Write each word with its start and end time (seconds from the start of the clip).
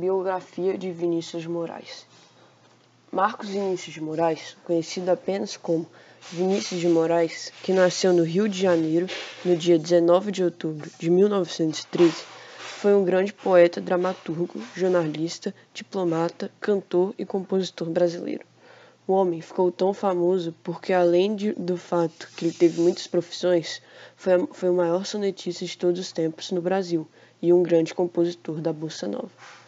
Biografia 0.00 0.78
de 0.78 0.90
Vinícius 0.90 1.44
Moraes 1.44 2.06
Marcos 3.12 3.50
Vinícius 3.50 3.92
de 3.92 4.00
Moraes, 4.00 4.56
conhecido 4.64 5.10
apenas 5.10 5.58
como 5.58 5.86
Vinícius 6.32 6.80
de 6.80 6.88
Moraes, 6.88 7.52
que 7.62 7.74
nasceu 7.74 8.10
no 8.10 8.22
Rio 8.22 8.48
de 8.48 8.58
Janeiro 8.58 9.06
no 9.44 9.54
dia 9.54 9.78
19 9.78 10.32
de 10.32 10.42
outubro 10.42 10.90
de 10.98 11.10
1913, 11.10 12.14
foi 12.56 12.94
um 12.94 13.04
grande 13.04 13.30
poeta, 13.34 13.78
dramaturgo, 13.78 14.58
jornalista, 14.74 15.54
diplomata, 15.74 16.50
cantor 16.58 17.14
e 17.18 17.26
compositor 17.26 17.90
brasileiro. 17.90 18.46
O 19.06 19.12
homem 19.12 19.42
ficou 19.42 19.70
tão 19.70 19.92
famoso 19.92 20.54
porque, 20.64 20.94
além 20.94 21.36
de, 21.36 21.52
do 21.52 21.76
fato 21.76 22.26
que 22.34 22.46
ele 22.46 22.54
teve 22.54 22.80
muitas 22.80 23.06
profissões, 23.06 23.82
foi, 24.16 24.46
foi 24.52 24.70
o 24.70 24.74
maior 24.74 25.04
sonetista 25.04 25.66
de 25.66 25.76
todos 25.76 26.00
os 26.00 26.10
tempos 26.10 26.52
no 26.52 26.62
Brasil 26.62 27.06
e 27.42 27.52
um 27.52 27.62
grande 27.62 27.92
compositor 27.92 28.62
da 28.62 28.72
Bossa 28.72 29.06
Nova. 29.06 29.59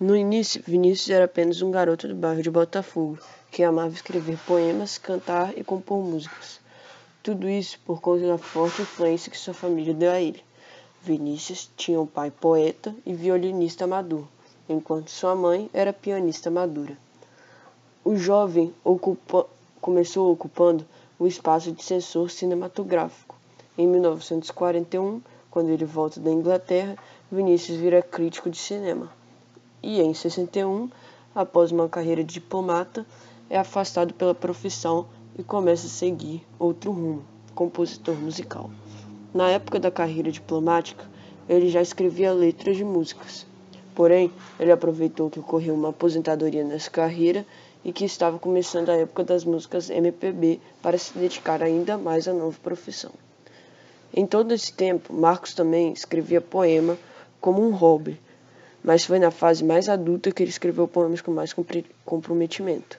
No 0.00 0.14
início, 0.14 0.62
Vinícius 0.64 1.10
era 1.10 1.24
apenas 1.24 1.60
um 1.60 1.72
garoto 1.72 2.06
do 2.06 2.14
bairro 2.14 2.40
de 2.40 2.48
Botafogo, 2.48 3.18
que 3.50 3.64
amava 3.64 3.92
escrever 3.92 4.38
poemas, 4.46 4.96
cantar 4.96 5.58
e 5.58 5.64
compor 5.64 6.04
músicas. 6.04 6.60
Tudo 7.20 7.48
isso 7.48 7.80
por 7.84 8.00
conta 8.00 8.24
da 8.24 8.38
forte 8.38 8.82
influência 8.82 9.28
que 9.28 9.36
sua 9.36 9.52
família 9.52 9.92
deu 9.92 10.12
a 10.12 10.20
ele. 10.20 10.40
Vinícius 11.02 11.68
tinha 11.76 12.00
um 12.00 12.06
pai 12.06 12.30
poeta 12.30 12.94
e 13.04 13.12
violinista 13.12 13.86
amador, 13.86 14.24
enquanto 14.68 15.10
sua 15.10 15.34
mãe 15.34 15.68
era 15.74 15.92
pianista 15.92 16.48
madura. 16.48 16.96
O 18.04 18.14
jovem 18.14 18.72
ocupa, 18.84 19.48
começou 19.80 20.32
ocupando 20.32 20.86
o 21.18 21.26
espaço 21.26 21.72
de 21.72 21.82
censor 21.82 22.30
cinematográfico. 22.30 23.34
Em 23.76 23.84
1941, 23.88 25.20
quando 25.50 25.70
ele 25.70 25.84
volta 25.84 26.20
da 26.20 26.30
Inglaterra, 26.30 26.96
Vinícius 27.32 27.78
vira 27.78 28.00
crítico 28.00 28.48
de 28.48 28.58
cinema. 28.58 29.17
E 29.82 30.00
em 30.00 30.12
61, 30.12 30.90
após 31.34 31.70
uma 31.70 31.88
carreira 31.88 32.24
de 32.24 32.34
diplomata, 32.34 33.06
é 33.48 33.58
afastado 33.58 34.12
pela 34.12 34.34
profissão 34.34 35.06
e 35.38 35.42
começa 35.42 35.86
a 35.86 35.90
seguir 35.90 36.44
outro 36.58 36.90
rumo, 36.90 37.24
compositor 37.54 38.14
musical. 38.16 38.70
Na 39.32 39.48
época 39.50 39.78
da 39.78 39.90
carreira 39.90 40.32
diplomática, 40.32 41.04
ele 41.48 41.68
já 41.68 41.80
escrevia 41.80 42.32
letras 42.32 42.76
de 42.76 42.84
músicas. 42.84 43.46
Porém, 43.94 44.32
ele 44.60 44.70
aproveitou 44.70 45.30
que 45.30 45.40
ocorreu 45.40 45.74
uma 45.74 45.90
aposentadoria 45.90 46.64
nessa 46.64 46.90
carreira 46.90 47.46
e 47.84 47.92
que 47.92 48.04
estava 48.04 48.38
começando 48.38 48.90
a 48.90 48.96
época 48.96 49.24
das 49.24 49.44
músicas 49.44 49.90
MPB 49.90 50.60
para 50.82 50.98
se 50.98 51.16
dedicar 51.16 51.62
ainda 51.62 51.96
mais 51.96 52.28
à 52.28 52.32
nova 52.32 52.56
profissão. 52.62 53.10
Em 54.12 54.26
todo 54.26 54.52
esse 54.52 54.72
tempo, 54.72 55.12
Marcos 55.12 55.54
também 55.54 55.92
escrevia 55.92 56.40
poema 56.40 56.98
como 57.40 57.66
um 57.66 57.70
hobby, 57.70 58.20
mas 58.82 59.04
foi 59.04 59.18
na 59.18 59.30
fase 59.30 59.64
mais 59.64 59.88
adulta 59.88 60.30
que 60.30 60.42
ele 60.42 60.50
escreveu 60.50 60.86
poemas 60.88 61.20
com 61.20 61.30
mais 61.30 61.54
comprometimento. 62.04 62.98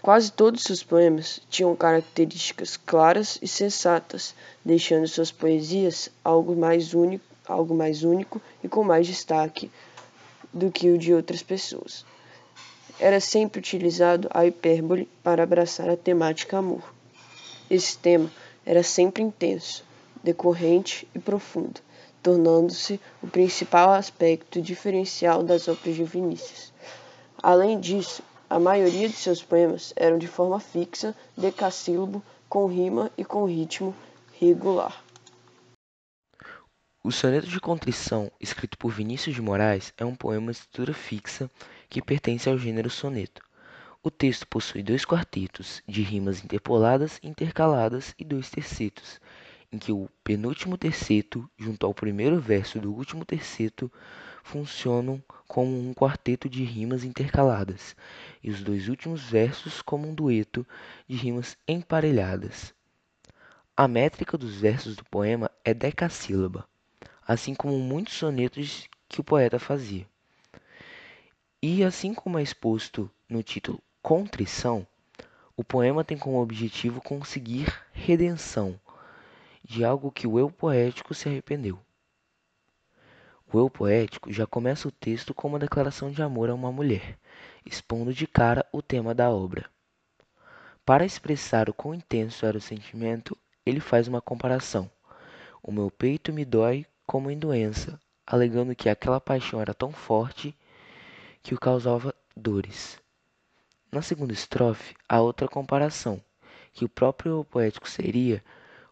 Quase 0.00 0.32
todos 0.32 0.62
seus 0.62 0.82
poemas 0.82 1.40
tinham 1.50 1.74
características 1.74 2.76
claras 2.76 3.38
e 3.42 3.48
sensatas, 3.48 4.34
deixando 4.64 5.06
suas 5.08 5.30
poesias 5.30 6.08
algo 6.24 6.56
mais 6.56 6.94
único, 6.94 7.24
algo 7.46 7.74
mais 7.74 8.04
único 8.04 8.40
e 8.62 8.68
com 8.68 8.84
mais 8.84 9.06
destaque 9.06 9.70
do 10.52 10.70
que 10.70 10.88
o 10.90 10.98
de 10.98 11.12
outras 11.12 11.42
pessoas 11.42 12.04
era 12.98 13.20
sempre 13.20 13.60
utilizado 13.60 14.28
a 14.32 14.44
hipérbole 14.44 15.08
para 15.22 15.42
abraçar 15.42 15.88
a 15.88 15.96
temática 15.96 16.58
amor. 16.58 16.92
Esse 17.70 17.96
tema 17.96 18.30
era 18.66 18.82
sempre 18.82 19.22
intenso, 19.22 19.84
decorrente 20.22 21.06
e 21.14 21.18
profundo, 21.18 21.80
tornando-se 22.22 23.00
o 23.22 23.26
principal 23.26 23.90
aspecto 23.90 24.60
diferencial 24.60 25.42
das 25.42 25.68
obras 25.68 25.94
de 25.94 26.04
Vinícius. 26.04 26.72
Além 27.42 27.78
disso, 27.78 28.22
a 28.50 28.58
maioria 28.58 29.08
de 29.08 29.14
seus 29.14 29.42
poemas 29.42 29.92
eram 29.94 30.18
de 30.18 30.26
forma 30.26 30.58
fixa, 30.58 31.14
decassílabo, 31.36 32.22
com 32.48 32.66
rima 32.66 33.10
e 33.16 33.24
com 33.24 33.44
ritmo 33.44 33.94
regular. 34.40 35.04
O 37.04 37.12
Soneto 37.12 37.46
de 37.46 37.60
Contrição, 37.60 38.30
escrito 38.40 38.76
por 38.76 38.90
Vinícius 38.90 39.34
de 39.34 39.40
Moraes, 39.40 39.92
é 39.96 40.04
um 40.04 40.14
poema 40.14 40.52
de 40.52 40.58
estrutura 40.58 40.92
fixa 40.92 41.50
que 41.88 42.02
pertence 42.02 42.48
ao 42.48 42.58
gênero 42.58 42.90
soneto. 42.90 43.42
O 44.02 44.10
texto 44.10 44.46
possui 44.46 44.82
dois 44.82 45.04
quartetos, 45.04 45.82
de 45.86 46.02
rimas 46.02 46.42
interpoladas 46.44 47.18
e 47.22 47.28
intercaladas, 47.28 48.14
e 48.18 48.24
dois 48.24 48.50
tercetos, 48.50 49.20
em 49.72 49.78
que 49.78 49.92
o 49.92 50.08
penúltimo 50.24 50.76
terceto, 50.78 51.48
junto 51.58 51.86
ao 51.86 51.94
primeiro 51.94 52.40
verso 52.40 52.80
do 52.80 52.92
último 52.92 53.24
terceto, 53.24 53.90
funcionam 54.42 55.22
como 55.46 55.78
um 55.78 55.92
quarteto 55.92 56.48
de 56.48 56.64
rimas 56.64 57.04
intercaladas, 57.04 57.94
e 58.42 58.50
os 58.50 58.62
dois 58.62 58.88
últimos 58.88 59.22
versos 59.22 59.82
como 59.82 60.08
um 60.08 60.14
dueto 60.14 60.66
de 61.06 61.16
rimas 61.16 61.56
emparelhadas. 61.66 62.74
A 63.76 63.86
métrica 63.86 64.36
dos 64.38 64.56
versos 64.56 64.96
do 64.96 65.04
poema 65.04 65.50
é 65.64 65.72
decassílaba 65.74 66.68
assim 67.28 67.54
como 67.54 67.78
muitos 67.78 68.14
sonetos 68.14 68.88
que 69.06 69.20
o 69.20 69.24
poeta 69.24 69.58
fazia. 69.58 70.06
E 71.62 71.84
assim 71.84 72.14
como 72.14 72.38
é 72.38 72.42
exposto 72.42 73.10
no 73.28 73.42
título 73.42 73.82
Contrição, 74.00 74.86
o 75.54 75.62
poema 75.62 76.02
tem 76.02 76.16
como 76.16 76.40
objetivo 76.40 77.02
conseguir 77.02 77.66
redenção 77.92 78.80
de 79.68 79.84
algo 79.84 80.10
que 80.10 80.26
o 80.26 80.38
eu 80.38 80.50
poético 80.50 81.12
se 81.12 81.28
arrependeu. 81.28 81.78
O 83.52 83.58
eu 83.58 83.68
poético 83.68 84.32
já 84.32 84.46
começa 84.46 84.88
o 84.88 84.90
texto 84.90 85.34
com 85.34 85.46
uma 85.46 85.58
declaração 85.58 86.10
de 86.10 86.22
amor 86.22 86.48
a 86.48 86.54
uma 86.54 86.72
mulher, 86.72 87.18
expondo 87.66 88.14
de 88.14 88.26
cara 88.26 88.64
o 88.72 88.80
tema 88.80 89.14
da 89.14 89.30
obra. 89.30 89.68
Para 90.86 91.04
expressar 91.04 91.68
o 91.68 91.74
quão 91.74 91.92
intenso 91.92 92.46
era 92.46 92.56
o 92.56 92.62
sentimento, 92.62 93.36
ele 93.64 93.78
faz 93.78 94.08
uma 94.08 94.22
comparação. 94.22 94.90
O 95.62 95.70
meu 95.70 95.90
peito 95.90 96.32
me 96.32 96.46
dói 96.46 96.86
como 97.06 97.30
em 97.30 97.38
doença, 97.38 98.00
alegando 98.26 98.74
que 98.74 98.88
aquela 98.88 99.20
paixão 99.20 99.60
era 99.60 99.74
tão 99.74 99.92
forte 99.92 100.56
que 101.42 101.54
o 101.54 101.60
causava 101.60 102.14
dores. 102.34 102.98
Na 103.92 104.00
segunda 104.00 104.32
estrofe, 104.32 104.96
há 105.06 105.20
outra 105.20 105.46
comparação, 105.46 106.22
que 106.72 106.86
o 106.86 106.88
próprio 106.88 107.44
poético 107.44 107.86
seria 107.88 108.42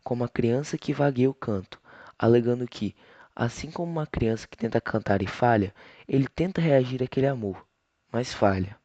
como 0.06 0.22
a 0.22 0.28
criança 0.28 0.78
que 0.78 0.92
vagueia 0.92 1.28
o 1.28 1.34
canto, 1.34 1.80
alegando 2.16 2.64
que, 2.68 2.94
assim 3.34 3.72
como 3.72 3.90
uma 3.90 4.06
criança 4.06 4.46
que 4.46 4.56
tenta 4.56 4.80
cantar 4.80 5.20
e 5.20 5.26
falha, 5.26 5.74
ele 6.06 6.28
tenta 6.28 6.60
reagir 6.60 7.02
àquele 7.02 7.26
amor, 7.26 7.66
mas 8.12 8.32
falha. 8.32 8.78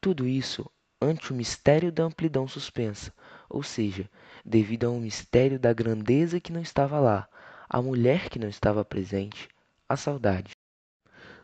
Tudo 0.00 0.28
isso 0.28 0.70
ante 1.00 1.32
o 1.32 1.34
mistério 1.34 1.90
da 1.90 2.04
amplidão 2.04 2.46
suspensa, 2.46 3.12
ou 3.50 3.64
seja, 3.64 4.08
devido 4.44 4.84
a 4.84 4.90
um 4.90 5.00
mistério 5.00 5.58
da 5.58 5.72
grandeza 5.72 6.38
que 6.38 6.52
não 6.52 6.60
estava 6.60 7.00
lá, 7.00 7.28
a 7.68 7.82
mulher 7.82 8.28
que 8.28 8.38
não 8.38 8.48
estava 8.48 8.84
presente, 8.84 9.48
a 9.88 9.96
saudade. 9.96 10.52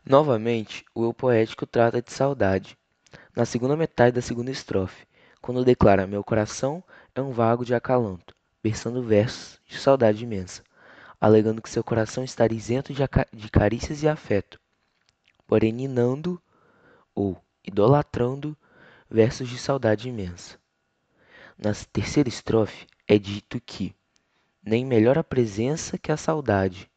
Novamente, 0.06 0.84
o 0.95 1.03
eu 1.03 1.12
poético 1.12 1.66
trata 1.66 2.00
de 2.00 2.12
saudade, 2.12 2.78
na 3.34 3.45
segunda 3.45 3.77
metade 3.77 4.15
da 4.15 4.22
segunda 4.22 4.53
estrofe, 4.53 5.05
quando 5.43 5.65
declara: 5.65 6.06
Meu 6.06 6.22
coração 6.22 6.81
é 7.12 7.21
um 7.21 7.33
vago 7.33 7.65
de 7.65 7.75
acalanto, 7.75 8.38
versando 8.69 9.03
versos 9.03 9.59
de 9.67 9.79
saudade 9.79 10.23
imensa, 10.25 10.62
alegando 11.19 11.62
que 11.62 11.71
seu 11.71 11.83
coração 11.83 12.23
está 12.23 12.47
isento 12.47 12.93
de, 12.93 13.51
carícias 13.51 14.03
e 14.03 14.09
afeto, 14.09 14.61
porém 15.47 15.73
ninando 15.73 16.41
ou 17.15 17.43
idolatrando 17.65 18.55
versos 19.09 19.49
de 19.49 19.59
saudade 19.59 20.11
imensa. 20.11 20.59
Na 21.57 21.73
terceira 21.91 22.28
estrofe 22.28 22.87
é 23.07 23.19
dito 23.19 23.59
que 23.59 23.97
nem 24.62 24.84
melhor 24.84 25.17
a 25.17 25.25
presença 25.25 25.97
que 25.97 26.12
a 26.12 26.17
saudade, 26.19 26.91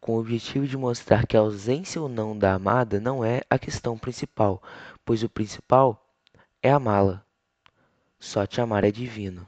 com 0.00 0.14
o 0.14 0.20
objetivo 0.20 0.66
de 0.66 0.78
mostrar 0.78 1.26
que 1.26 1.36
a 1.36 1.40
ausência 1.40 2.00
ou 2.00 2.08
não 2.08 2.36
da 2.36 2.54
amada 2.54 2.98
não 2.98 3.22
é 3.22 3.42
a 3.50 3.58
questão 3.58 3.98
principal, 3.98 4.62
pois 5.04 5.22
o 5.22 5.28
principal 5.28 6.02
é 6.62 6.70
amá-la. 6.70 7.22
Só 8.18 8.46
te 8.46 8.62
amar 8.62 8.82
é 8.82 8.90
divino. 8.90 9.46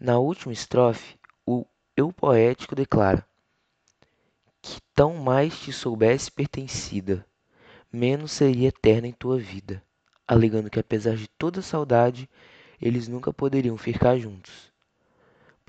Na 0.00 0.18
última 0.18 0.52
estrofe, 0.52 1.16
o 1.46 1.66
eu 1.96 2.12
poético 2.12 2.74
declara 2.74 3.24
que 4.62 4.80
tão 4.94 5.14
mais 5.14 5.60
te 5.60 5.72
soubesse 5.72 6.30
pertencida, 6.30 7.26
menos 7.92 8.32
seria 8.32 8.68
eterna 8.68 9.06
em 9.06 9.12
tua 9.12 9.38
vida, 9.38 9.82
alegando 10.26 10.70
que 10.70 10.80
apesar 10.80 11.16
de 11.16 11.28
toda 11.28 11.62
saudade, 11.62 12.28
eles 12.80 13.06
nunca 13.06 13.32
poderiam 13.32 13.76
ficar 13.76 14.18
juntos 14.18 14.70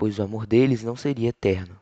pois 0.02 0.18
o 0.18 0.22
amor 0.24 0.48
deles 0.48 0.82
não 0.82 0.96
seria 0.96 1.28
eterno. 1.28 1.78